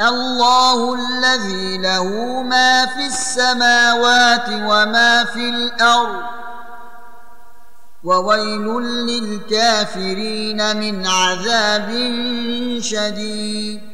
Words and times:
الله 0.00 0.94
الذي 0.94 1.78
له 1.78 2.04
ما 2.42 2.86
في 2.86 3.06
السماوات 3.06 4.48
وما 4.48 5.24
في 5.24 5.48
الأرض 5.48 6.22
وويل 8.04 8.66
للكافرين 8.82 10.76
من 10.76 11.06
عذاب 11.06 11.90
شديد. 12.80 13.93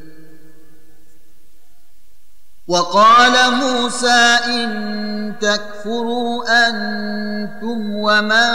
وقال 2.71 3.35
موسى 3.53 4.37
إن 4.47 5.33
تكفروا 5.41 6.43
أنتم 6.67 7.95
ومن 7.95 8.53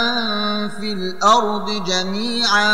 في 0.69 0.93
الأرض 0.93 1.83
جميعا 1.85 2.73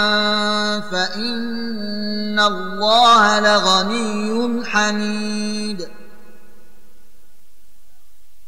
فإن 0.80 2.40
الله 2.40 3.40
لغني 3.40 4.66
حميد. 4.66 5.88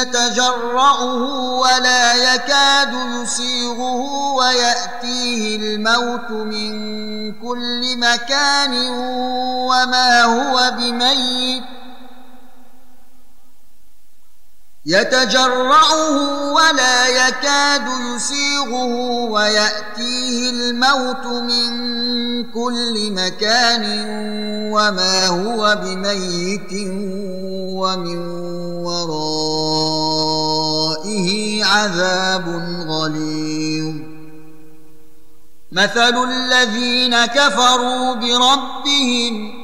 يتجرعه 0.00 1.12
ولا 1.58 2.14
يكاد 2.14 2.94
يسيغه 3.22 4.00
ويأتيه 4.34 5.56
الموت 5.56 6.30
من 6.30 6.72
كل 7.32 7.98
مكان 7.98 8.88
وما 9.68 10.22
هو 10.22 10.72
بميت 10.78 11.64
يتجرعه 14.86 16.52
ولا 16.52 17.08
يكاد 17.08 17.82
يسيغه 18.14 18.84
ويأتيه 19.30 20.50
الموت 20.50 21.26
من 21.26 21.72
كل 22.52 23.12
مكان 23.12 23.84
وما 24.72 25.26
هو 25.26 25.78
بميت 25.82 26.72
ومن 27.74 28.18
ورائه 28.84 30.04
عذاب 31.64 32.48
غليظ. 32.88 33.94
مثل 35.72 36.14
الذين 36.30 37.26
كفروا 37.26 38.14
بربهم 38.14 39.63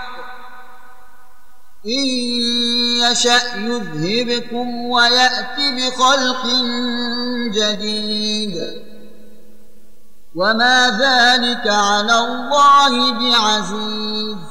إن 1.85 2.07
يشأ 3.11 3.41
يذهبكم 3.55 4.75
ويأت 4.75 5.57
بخلق 5.57 6.47
جديد. 7.53 8.81
وما 10.35 10.87
ذلك 10.87 11.67
على 11.67 12.19
الله 12.19 13.11
بعزيز. 13.11 14.50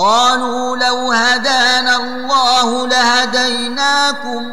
قالوا 0.00 0.76
لو 0.76 1.12
هدانا 1.12 1.96
الله 1.96 2.86
لهديناكم 2.86 4.52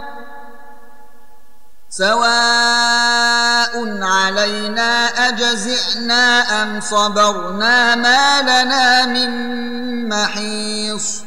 سواء 1.89 3.73
علينا 4.03 5.07
اجزعنا 5.29 6.63
أم 6.63 6.81
صبرنا 6.81 7.95
ما 7.95 8.41
لنا 8.41 9.05
من 9.05 9.29
محيص 10.09 11.26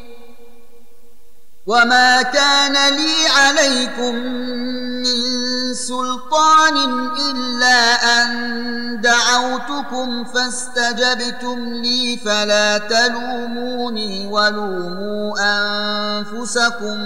وما 1.71 2.21
كان 2.21 2.73
لي 2.95 3.27
عليكم 3.27 4.15
من 4.15 5.73
سلطان 5.73 6.77
إلا 7.29 7.93
أن 8.21 9.01
دعوتكم 9.01 10.23
فاستجبتم 10.23 11.73
لي 11.73 12.17
فلا 12.25 12.77
تلوموني 12.77 14.27
ولوموا 14.27 15.33
أنفسكم 15.39 16.97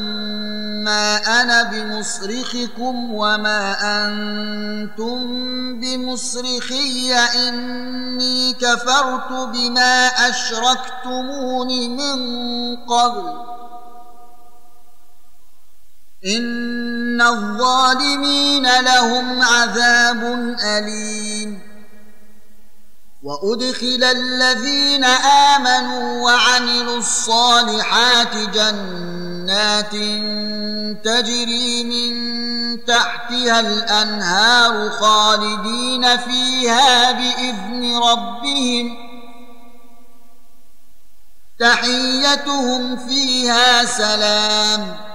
ما 0.84 1.18
أنا 1.42 1.64
بمصرخكم 1.64 3.14
وما 3.14 3.76
أنتم 3.82 5.20
بمصرخي 5.80 7.14
إني 7.14 8.54
كفرت 8.54 9.32
بما 9.32 10.08
أشركتمون 10.08 11.68
من 11.90 12.76
قبل 12.76 13.56
ان 16.26 17.22
الظالمين 17.22 18.64
لهم 18.82 19.42
عذاب 19.42 20.24
اليم 20.64 21.60
وادخل 23.24 24.04
الذين 24.04 25.04
امنوا 25.56 26.24
وعملوا 26.24 26.98
الصالحات 26.98 28.36
جنات 28.54 29.92
تجري 31.06 31.84
من 31.84 32.16
تحتها 32.86 33.60
الانهار 33.60 34.90
خالدين 34.90 36.18
فيها 36.18 37.12
باذن 37.12 37.98
ربهم 37.98 38.98
تحيتهم 41.60 42.96
فيها 43.08 43.86
سلام 43.86 45.15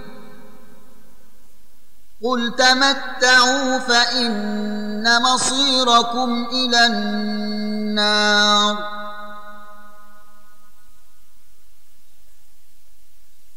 قل 2.23 2.55
تمتعوا 2.55 3.79
فان 3.79 5.21
مصيركم 5.21 6.47
إلى 6.51 6.85
النار 6.85 8.77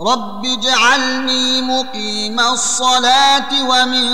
رب 0.00 0.46
اجعلني 0.46 1.62
مقيم 1.62 2.40
الصلاة 2.40 3.68
ومن 3.68 4.08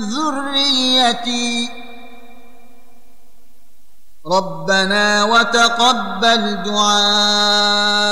ذريتي. 0.00 1.70
ربنا 4.26 5.24
وتقبل 5.24 6.62
دعاء. 6.62 8.06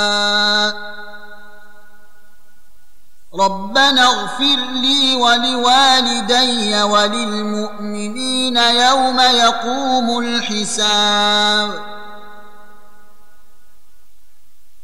ربنا 3.40 4.06
اغفر 4.06 4.56
لي 4.72 5.16
ولوالدي 5.16 6.82
وللمؤمنين 6.82 8.56
يوم 8.56 9.20
يقوم 9.20 10.18
الحساب. 10.18 11.93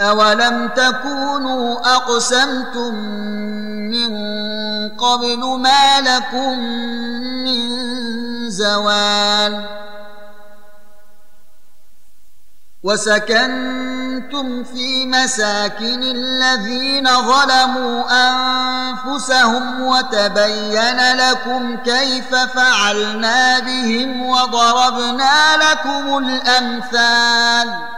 أولم 0.00 0.68
تكونوا 0.68 1.96
أقسمتم 1.96 2.94
من 3.90 4.10
قبل 4.88 5.38
ما 5.38 6.00
لكم 6.00 6.58
من 7.44 7.70
زوال 8.50 9.66
وسكنتم 12.82 14.64
في 14.64 15.06
مساكن 15.06 16.02
الذين 16.02 17.06
ظلموا 17.06 18.04
أنفسهم 18.10 19.80
وتبين 19.80 21.16
لكم 21.16 21.76
كيف 21.76 22.34
فعلنا 22.34 23.58
بهم 23.58 24.26
وضربنا 24.26 25.56
لكم 25.56 26.18
الأمثال 26.18 27.97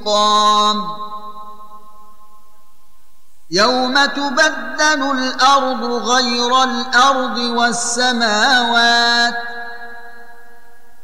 انتقام 0.00 0.88
يوم 3.50 4.04
تبدل 4.04 5.02
الأرض 5.18 5.84
غير 5.84 6.62
الأرض 6.62 7.38
والسماوات 7.38 9.34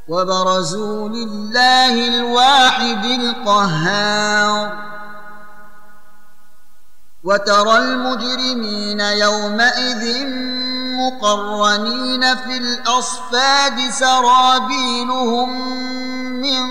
وبرزوا 0.08 1.08
لله 1.08 2.08
الواحد 2.08 3.04
القهار. 3.04 4.72
وترى 7.26 7.78
المجرمين 7.78 9.00
يومئذ 9.00 10.26
مقرنين 10.94 12.36
في 12.36 12.56
الأصفاد 12.56 13.90
سرابيلهم 13.90 15.50
من 16.40 16.66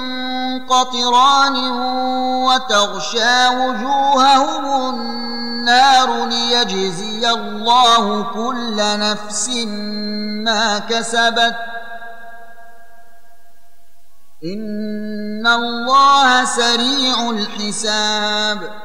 قطران 0.67 1.55
وتغشى 2.47 3.47
وجوههم 3.47 4.95
النار 4.95 6.25
ليجزي 6.25 7.29
الله 7.29 8.23
كل 8.23 8.75
نفس 8.77 9.49
ما 10.45 10.79
كسبت. 10.79 11.55
إن 14.43 15.47
الله 15.47 16.45
سريع 16.45 17.29
الحساب. 17.29 18.84